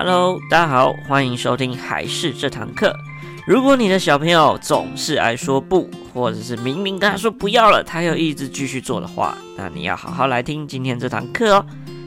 [0.00, 2.96] Hello，大家好，欢迎收听还是这堂课。
[3.44, 11.66] 如果你的小朋友总是爱说不，或者是明明跟他说不要了，他又一直继续做的话，那你要好好来听今天这堂课哦。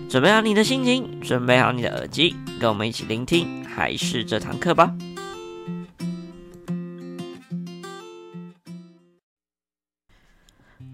[0.09, 4.95] 准备好你的心情，准备好你的耳机，跟我们一起聆听还是这堂课吧。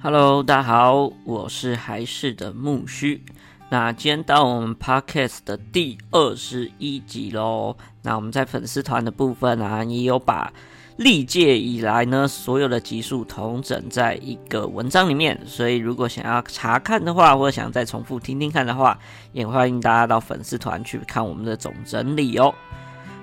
[0.01, 3.23] Hello，大家好，我是还是的木须。
[3.69, 7.75] 那今天到我们 Podcast 的第二十一集喽。
[8.01, 10.53] 那我们在粉丝团的部分啊，也有把
[10.95, 15.37] 历届以来呢所有的集数统整在一个文章里面。
[15.45, 18.97] 所以如果想要查看的话，或者想再重复听听看的话，
[19.33, 22.55] 也欢迎大家到粉丝团去看我们的总整理哦。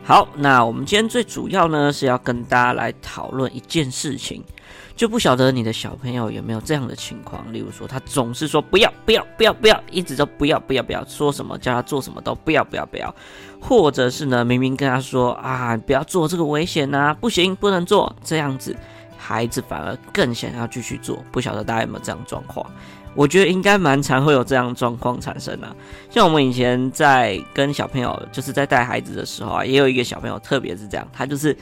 [0.02, 4.44] 好，那我们今天最主要呢是要跟大家来讨论一件事情。
[4.96, 13.12] 就不晓得你的小朋友有没有这样的情况，例如说他总是说不要不要不要不要，一直都不要不要不要，说什么叫他做什么都不要不要不要，
[13.60, 18.76] 或者是呢明明跟他说啊不要做这个危险呐，不行不能做这样子，
[19.18, 22.64] 孩子反而更想要继续做，不晓得大家有没有这样状况？
[23.16, 25.74] 我觉得应该蛮常会有这样状况产生啊。
[26.08, 31.56] 像我们以前在跟小朋友就是在带孩子的时候啊，也有一个小朋友特别是这样，他就是。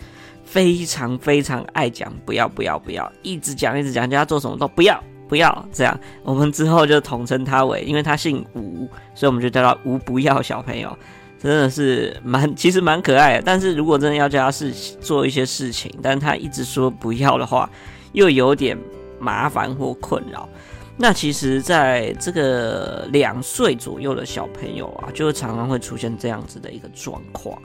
[0.45, 5.99] 非常非常爱讲不要不要不要，一直讲一直讲，叫他做什么都不要不要这样。
[6.23, 10.97] 我们之后就统称他为，因为他姓吴，所以我们就叫他吴不要小朋友。
[11.39, 13.43] 真的是蛮其实蛮可爱的。
[13.45, 17.69] 但是如果真的要叫他是做一些事情，但他一直说不要的话，
[18.13, 18.79] 又有点
[19.19, 20.49] 麻烦或困扰。
[20.97, 27.61] 那其实，在这个两岁左右的小朋友啊，就会常常会出现这样子的一个状况。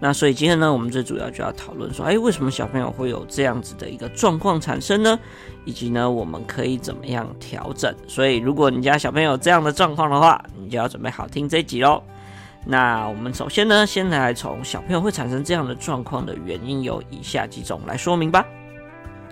[0.00, 5.16] 那所以今天呢，我们最主要就要讨论说，哎，为什么小朋友会有这样子的一个状况产生呢？
[5.64, 7.94] 以及呢，我们可以怎么样调整？
[8.08, 12.02] 所以，如果你家小朋友这样的状况的话，你就要准备好听这一集喽。
[12.66, 18.44] 那我们首先呢，先来从小朋友会产生这样的状况的原因有以下几种来说明吧。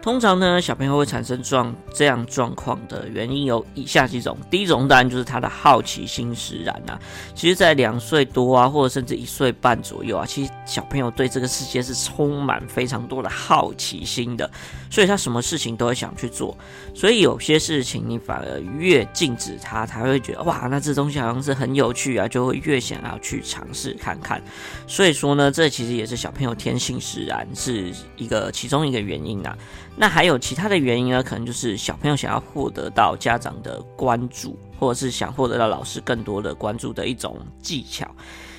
[0.03, 4.35] 通常呢，小朋友会产生状这样状况的原因有以下几种。
[4.51, 6.99] 第一种当然就是他的好奇心使然呐。
[7.35, 14.51] 其实，在两岁多啊，或者甚至一岁半左右啊，其实小朋友对这个世界是充满非常多的好奇心的，
[14.91, 16.57] 所以他什么事情都会想去做。
[16.95, 24.43] 所以有些事情你反而越禁止他，他会觉得哇，那这东西好像是很有趣啊，就会越想要去尝试看看。
[24.87, 29.55] 所以说呢，这其实也是小朋友天性使然，是一个其中一个原因呐。
[30.01, 31.23] 那还有其他的原因呢？
[31.23, 38.11] 可能就是小朋友想要获得到家长的关注，或者是想获得到老师更多的关注的一种技巧。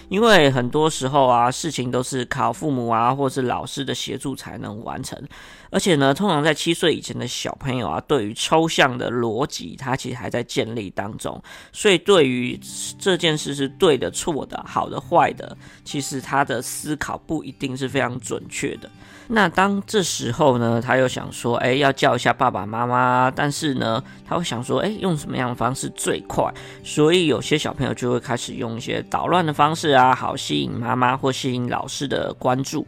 [0.08, 5.20] 因为很多时候啊，事情都是靠父母啊，或是老师的协助才能完成。
[5.72, 11.42] 而且呢，通常在七岁以前的小朋友啊，对于抽象的逻辑，他其实还在建立当中。
[11.72, 12.60] 所以，对于
[13.00, 18.88] 这件事是对的、错的、好的、坏的，其实他的思考不一定是非常准确的。
[19.34, 26.54] 那当这时候呢，他又想说，哎，要叫一下爸爸妈妈，但是呢，他会想说，哎，用什么样的方式最快？
[26.84, 32.86] 所以有些小朋友就会开始用一些捣乱的方式啊，好吸引妈妈或吸引老师的关注。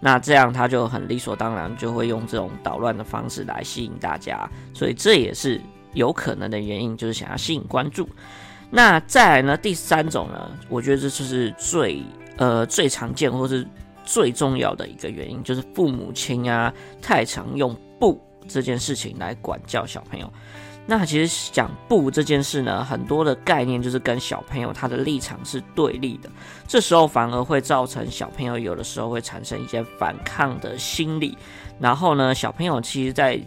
[0.00, 5.60] 那这样他就很理所当然就会用这种捣乱的方式来吸引大家，所以这也是
[5.92, 8.08] 有可能的原因，就是想要吸引关注。
[8.68, 12.02] 那再来呢，第三种呢，我觉得这就是最
[12.36, 13.64] 呃最常见或是。
[14.04, 16.72] 最重要的一个原因就是父母亲啊，
[17.02, 20.30] 太常用“不”这件事情来管教小朋友。
[20.86, 26.28] 那其实讲“不”这件事呢，很多的概念就是跟小朋友他的立场是对立的，
[26.68, 31.36] 这时候反而会造成小朋友有的时候会产生一些反抗的心理。
[31.80, 33.40] 然后呢，小朋友其实，在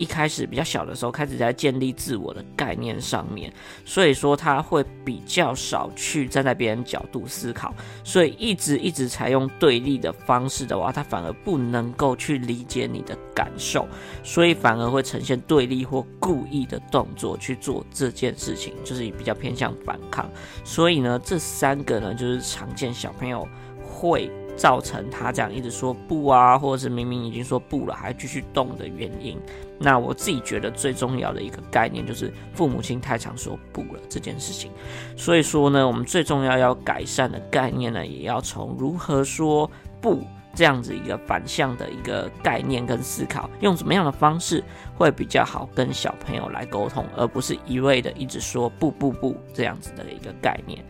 [0.00, 3.52] 一开始比较小的时候，开始在建立自我的概念上面，
[3.84, 13.86] 所以说他会比较少去站在别人角度思考，所以一直一直采用对立的方式的话，他反而不能够去理解你的感受，
[14.24, 20.30] 所以反而会呈现对立或故意的动作去做这件事情，就是比较偏向反抗。
[20.64, 23.46] 所以呢，这三个呢，就是常见小朋友
[23.84, 24.30] 会。
[24.60, 29.40] 造成他这样一直说不啊，或者是明明已经说不了，还继续动的原因。
[29.78, 34.70] 那我自己觉得最重要的一个概念就是父母亲太常说不了这件事情。
[35.16, 40.22] 所以说呢，我们最重要要改善的概念呢，也要从如何说不
[40.54, 44.62] 这样子一个反向的一个概念跟思考，用什么样的方式
[44.94, 50.84] 会比较好跟小朋友来沟通，而不是一味的一直说不不不这样子的一个概念。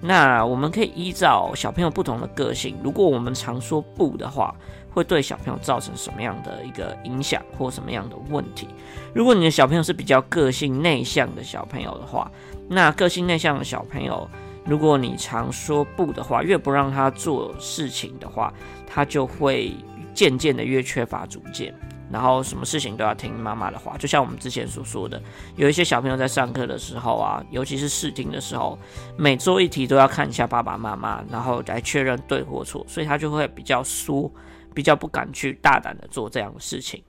[0.00, 4.54] 那我们可以依照小朋友不同的个性，如果我们常说不的话，
[4.90, 8.66] 会对小朋友造成什么样的一个影响或什么样的问题？
[9.14, 12.30] 如果你的小朋友是比较个性内向的小朋友的话，
[12.68, 14.28] 那个性内向的小朋友
[14.64, 18.52] 如果你常说不的话，越不让他做事情的话，
[18.86, 19.72] 他就会
[20.14, 21.74] 渐渐的越缺乏主见。
[22.12, 25.20] 然后什么事情都要听妈妈的话，就像我们之前所说的，
[25.56, 28.78] 有一些小朋友在上课的时候啊，尤其是试听的时候，
[29.16, 34.32] 每做一题都要看一下爸爸妈妈，然后来确认对或错，所以他就会比较疏，
[34.74, 37.02] 比较不敢去大胆的做这样的事情。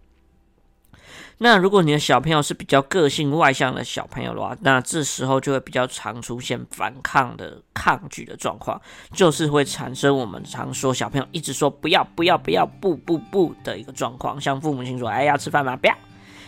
[1.44, 8.80] 那如果你的小朋友是比较个性外向的小朋友的话，那这时候就会比较常出现反抗的抗拒的状况，
[9.12, 15.76] 就是会产生我们常说小朋友一直说不要不要不要不不不的一个状况，像父母亲说哎要吃饭吗？
[15.76, 15.98] 不要，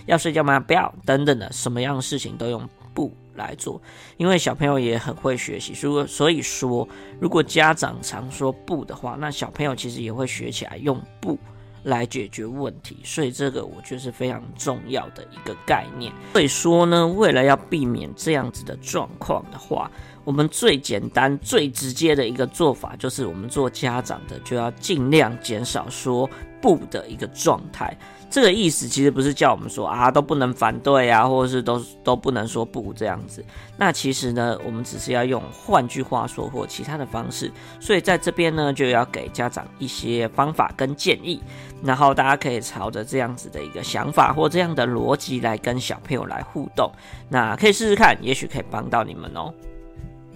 [0.06, 0.60] 要睡觉吗？
[0.60, 3.82] 不要，等等的什么样的事情都用不来做，
[4.18, 6.88] 因为小朋友也很会学习，所以所以说
[7.20, 11.36] 如果家长常说不的话，那小朋友其实也会学起来用不。
[11.84, 16.12] 来解决问题，所以这个我觉得是非常重要的一个概念。
[16.34, 19.92] 所以说呢，为了要避免这样子的状况的话，
[20.24, 26.30] 我们最简单、最直接的一个做法，就是我们做家长的就要尽量减少说
[26.62, 27.98] 不的一个状态。
[28.34, 33.46] 这个意思其实不是叫我们说啊都不能反对啊，或者是都都不能说不这样子。
[33.78, 37.52] 那其实呢，我们只是要用换句话说或其他的方式。
[37.80, 41.40] 所以在这边呢，就要给家长一些方法跟建议，
[41.84, 46.92] 然后大家可以朝着这样子的一个想法或这样的逻辑来跟小朋友来互动。
[47.30, 49.54] 那可以试试看，也许可以帮到你们哦。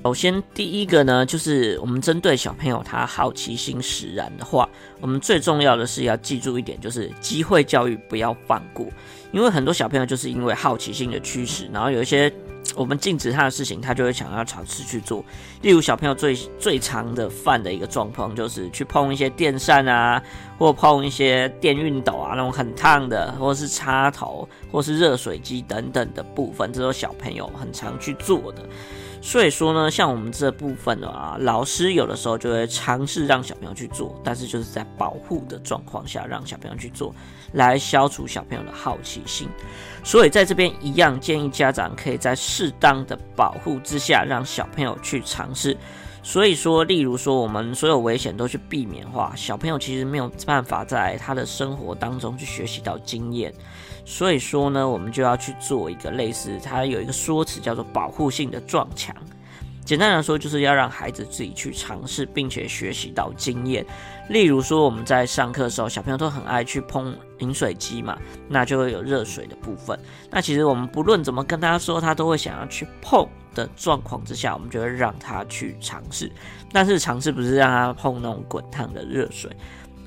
[0.04, 4.70] 首先，第一个呢，就是我们针对小朋友他好奇心使然的话，
[5.02, 8.88] 我们最重要的是要记住一点，就是机会教育不要放过。
[9.34, 12.32] 因为很多小朋友就是因为好奇心的驱使，然后有一些
[12.74, 15.26] 我们禁止他的事情，他就会想要尝试去做。
[15.62, 20.24] 例如，小朋友最最常的犯的一个状况，就是去碰一些电扇啊，
[20.58, 28.64] 或碰一些电熨斗啊，那种很烫的，或是插头，或是热水机等等的部分，这都是小朋友很常去做的。
[29.20, 37.14] 所以说呢，像我们这部分的啊，老师有的时候就会尝试让小朋友去做，但是就是在保护的状况下让小朋友去做，
[37.54, 39.50] 来消除小朋友的好奇心。
[40.04, 45.76] 所以在这边一样建议家长可以在适当的保护之下，让小朋友去尝试。
[46.28, 53.54] 所以说，例如说我们所有危险都去避免的话，小朋友其实没有办法在他的生活当中去学习到经验。
[54.04, 59.16] 所以说呢，我们就要去做一个类似，它有一个说辞叫做保护性的撞墙。
[59.88, 63.86] 简单来说，就是要让孩子自己去尝试，并且学习到经验。
[64.28, 68.18] 例如说，我们在上课的时候，小朋友都很爱去碰饮水机嘛，
[68.50, 69.98] 那就会有热水的部分。
[70.30, 73.26] 那其实我们不论怎么跟他说，他都会想要去碰
[73.56, 76.30] 的状况之下，我们就会让他去尝试。
[76.74, 79.50] 但是尝试不是让他碰那种滚烫的热水。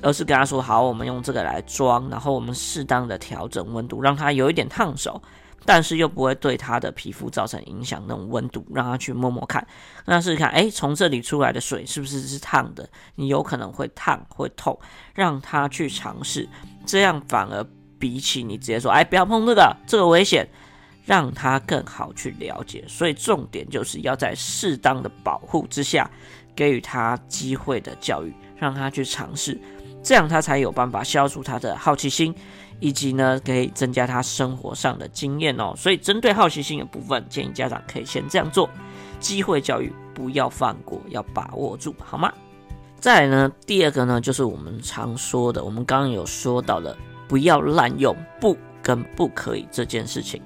[0.03, 5.21] 而是跟他说好，我们用这个来装，然后我们适当的调整温度，让它有一点烫手，
[5.65, 8.03] 但是又不会对他的皮肤造成影响。
[8.07, 9.65] 那种温度，让他去摸摸看，
[10.05, 12.89] 让他试试看，哎，从这里出来的水是不是是烫的？
[13.15, 14.79] 你有可能会烫，会痛，
[15.13, 16.47] 让他去尝试，
[16.85, 17.65] 这样反而
[17.99, 20.47] 比起你直接说，哎，不要碰这个，这个危险，
[21.05, 22.83] 让他更好去了解。
[22.87, 26.09] 所以重点就是要在适当的保护之下，
[26.55, 29.59] 给予他机会的教育，让他去尝试。
[30.03, 32.33] 这样他才有办法消除他的好奇心，
[32.79, 35.73] 以及呢，可以增加他生活上的经验哦。
[35.75, 38.69] 所以针对好奇心的部分，建议家长可以先这样做，
[39.19, 42.31] 机会教育不要放过，要把握住，好吗？
[42.99, 46.95] 再来呢，第二个呢，就是我们常说的，我们刚刚有说到的，
[47.27, 50.41] 不要滥用不跟不可以这件事情。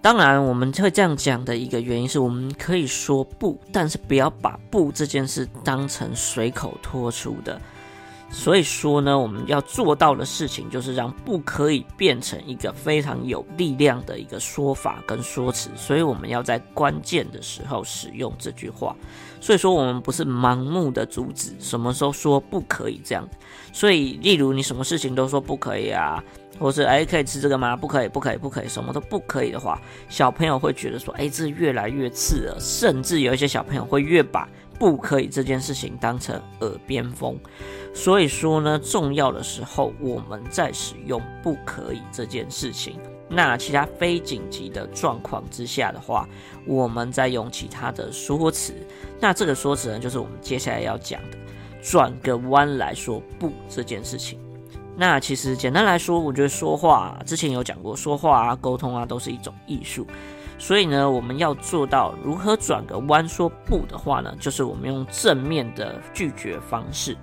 [0.00, 7.60] 当然，我们会这样讲的一个原因是我们可以说不，但是不要把不这件事当成随口脱出的。
[8.30, 15.70] 所以说呢，我们要做到的事情就是让不可以变成一个非常有力量的一个说法跟说辞。
[15.74, 18.94] 所以我们要在关键的时候使用这句话。
[19.40, 23.26] 所以说，我们不是盲目的阻止，什么时候说不可以这样。
[23.72, 26.22] 所以，例如你什么事情都说不可以啊，
[26.58, 27.76] 或是哎可以吃这个吗？
[27.76, 37.38] 不可以，不可以，不可以，什么都不可以的话，小朋友会觉得说，哎，这越来越刺耳，甚至有一些小朋友会越把不可以这件事情当成耳边风。
[37.94, 42.98] 所以说呢，重要的时候我们在使用“不可以”这件事情。
[43.30, 46.26] 那其他非紧急的状况之下的话，
[46.66, 48.72] 我们再用其他的说辞。
[49.20, 51.36] 那这个说辞呢，就是我们接下来要讲的，
[51.82, 54.38] 转个弯来说“不”这件事情。
[54.96, 60.06] 那其实简单来说，我觉得说话之前有讲过，说话啊、沟通啊都是一种艺术。
[60.58, 67.16] 所以呢，我们要做到如何转个弯说“不”的话呢，就是我们用正面的拒绝方式。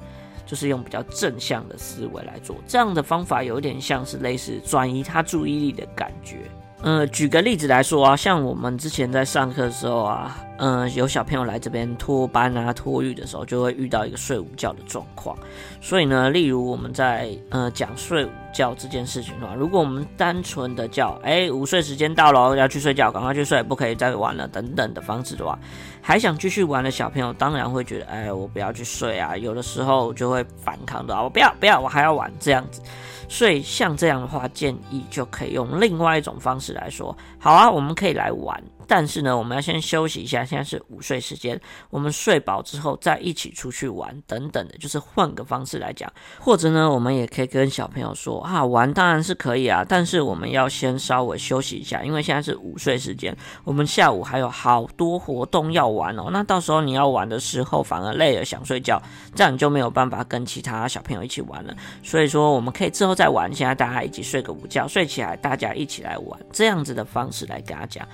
[0.47, 6.37] 就是用比较正向的思维来做，这样的方法有点像是类似转移他注意力的感觉。
[6.83, 15.37] 呃，举个例子来说啊，像我们之前在上课的时候啊，嗯、呃，有小朋友来这边托班啊、托育的时候，就会遇到一个睡午觉的状况。
[15.81, 25.59] 所以呢，例如我们在呃讲睡午觉这件事情的话，如果我们单纯的叫哎午睡时间到了，要去睡觉，赶快去睡，不可以再玩了等等的方式的话，
[26.01, 32.81] 还想继续玩的小朋友，当然会觉得哎我不要去睡啊，有的时候就会反抗的啊，我不要不要，我还要玩这样子。
[33.27, 38.63] 所以像这样的话，建议就可以用另外一种方式来说，好啊，我们可以来玩。
[38.87, 40.43] 但是呢，我们要先休息一下。
[40.45, 46.11] 现在是午睡时间，我们睡饱之后再一起出去玩，等等的，就是换个方式来讲。
[46.39, 56.29] 或者呢，我们也可以跟小朋友说啊，玩当然是可以啊，但是我们要先稍微休息一下，因为现在是午睡时间，我们下午还有好多活动要玩哦。
[56.31, 59.01] 那到时候你要玩的时候，反而累了想睡觉，
[59.33, 61.75] 这样你就没有办法跟其他小朋友一起玩了。
[62.03, 63.53] 所以说，我们可以之后再玩。
[63.53, 68.07] 现在大家一起睡个午觉，睡起来大家一起来玩，这样子的方式来跟他讲。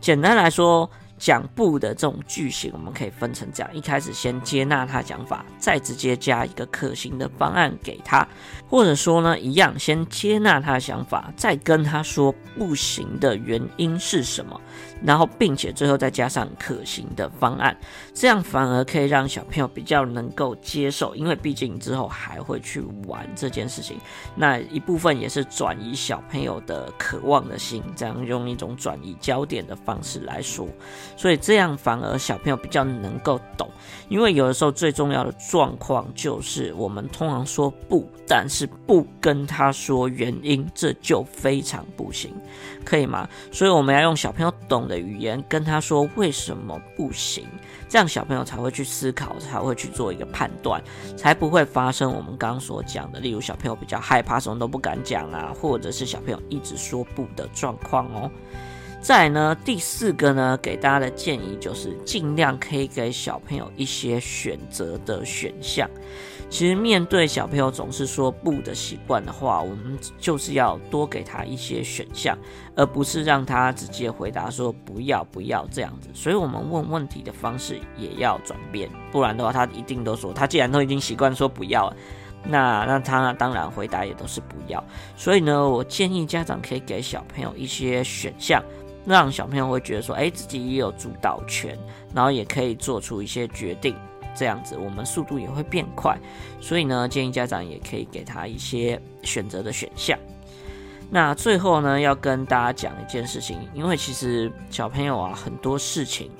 [0.00, 8.26] 简单来说，讲不的这种句型，我们可以分成这样：一开始先接纳他讲法，再直接加一个可行的方案给他，
[8.68, 14.58] 或者说呢，一样先接纳他的想法，再跟他说不行的原因是什么。
[15.04, 17.76] 然后，并且最后再加上可行的方案，
[18.12, 23.96] 这样反而可以让小朋友比较能够接受，因为毕竟之后还会去玩这件事情。
[24.34, 30.66] 那一部分也是转移小朋友的渴望的心，这样用一种转移焦点的方式来说，
[31.16, 33.68] 所以这样反而小朋友比较能够懂。
[34.08, 42.34] 因为有的时候最重要的状况就是，我们通常说不，但是不跟他说原因，这就非常不行，
[42.84, 43.28] 可以吗？
[43.52, 47.44] 所以我们要用小朋友懂的语言跟他说为什么不行，
[47.86, 50.82] 这样小朋友才会去思考，才会去做一个判断，
[51.14, 58.30] 才不会发生我们刚刚所讲的，例如小朋友比较害怕，什么都不敢讲啊，或者是小朋友一直说不的状况哦。
[59.00, 65.88] 再呢，第四个呢，给大家的建议就是尽量可以给小朋友一些选择的选项。
[66.50, 72.36] 其实面对小朋友总是说不的习惯的话，我们就是要多给他一些选项，
[72.74, 76.08] 而不是让他直接回答说不要不要这样子。
[76.12, 81.96] 所以我们问问题的方式也要转变，不然的话他一定都说，他既然都已经习惯说不要了，
[82.44, 84.82] 那那他当然回答也都是不要。
[85.16, 88.62] 所以呢，我建议家长可以给小朋友一些选项。
[89.08, 91.76] 让小朋友会觉得说，哎，自己也有主导权，
[92.14, 93.96] 然后也可以做出一些决定，
[94.36, 96.18] 这样子我们速度也会变快。
[96.60, 100.18] 所以呢，建议家长也可以给他一些选择的选项。
[101.10, 106.30] 那最后呢，要跟大家讲一件事情，因为其实小朋友啊，很多事情。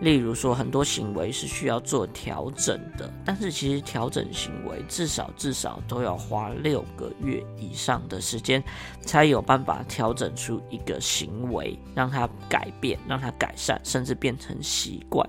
[0.00, 8.62] 例如说，很多行为是需要做调整的，但是其实调整行为至少至少都要花六个月以上的时间，
[9.00, 15.28] 才有办法调整出一个行为，让它改变，让它改善，甚至变成习惯。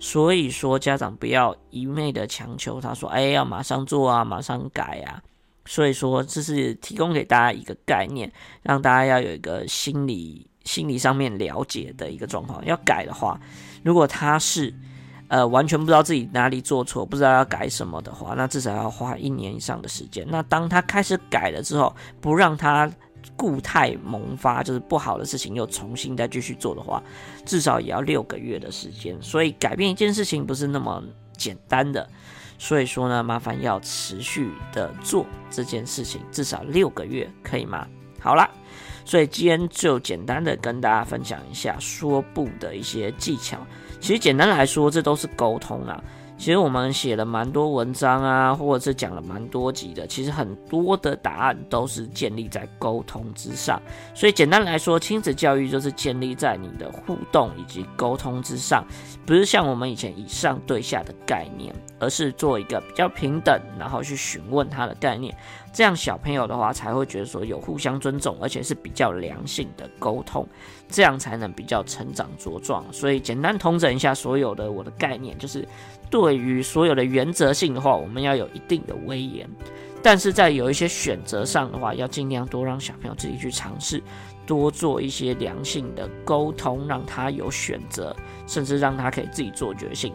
[0.00, 5.22] 所以说，家长不要一味的强求他说：“哎，要马上做啊，马上改啊。”
[5.64, 8.32] 所以说，这是提供给大家一个概念，
[8.62, 12.64] 让大家要有一个心理心理上面了解的一个状况。
[12.64, 13.40] 要改的话。
[13.84, 14.74] 如果他是，
[15.28, 20.26] 呃，完全不知道自己哪里做错，不知道要改什么的话，那至少要花一年以上的时间。
[20.28, 22.90] 那当他开始改了之后，不让他
[23.36, 27.00] 固态萌发，就是不好的事情又重新再继续做的话，
[27.46, 29.16] 至少也要六个月的时间。
[29.22, 31.02] 所以改变一件事情不是那么
[31.36, 32.06] 简单的。
[32.58, 37.86] 所以说呢，麻烦要持续的做这件事情，至少六个月，可以吗？
[38.18, 38.50] 好啦。
[39.08, 43.56] 所以今天就简单的跟大家分享一下说不的一些技巧。
[44.00, 45.98] 其实简单来说，这都是沟通啊。
[46.38, 50.06] 其实我们写了蛮多文章啊，或者是讲了蛮多集的。
[50.06, 53.82] 其实很多的答案都是建立在沟通之上。
[54.14, 58.86] 所以简单来说，亲子教育就是建立在你的互动以及沟通之上，
[59.26, 65.36] 不是像我们以前以上对下的概念，而是做一个比较平等，然后去询问他的概念。
[65.70, 70.46] 这样小朋友的话才会觉得说有互相尊重，而且是比较良性的沟通，
[70.88, 72.84] 这样才能比较成长茁壮。
[72.92, 75.66] 所以简单统整一下所有的我的概念，就是。
[76.10, 79.48] 对于所有的原则性的话，我们要有一定的威严，
[80.02, 84.02] 但是在有一些选择上的话，要尽量多让小朋友自己去尝试，
[84.46, 88.14] 多做一些良性的沟通，让他有选择，
[88.46, 90.12] 甚至让他可以自己做决定。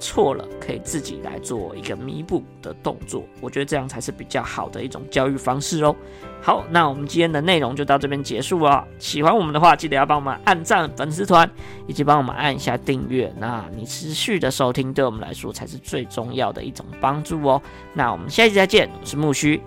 [0.00, 5.94] 错了，可以自己来做一个弥补的动作，我觉得这样才是比较好的一种教育方式哦。
[6.42, 8.84] 好，那我们今天的内容就到这边结束了。
[8.98, 11.48] 喜欢我们的话，记得要帮我们按赞粉丝团，
[11.86, 13.32] 以及帮我们按一下订阅。
[13.38, 17.60] 那你持续的收听，对我们来说才是最重要的一种帮助哦。
[17.92, 19.60] 那我们下期再见，我是木须，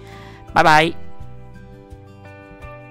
[0.51, 1.02] 拜拜。